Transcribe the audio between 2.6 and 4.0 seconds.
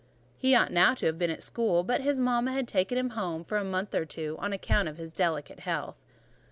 taken him home for a month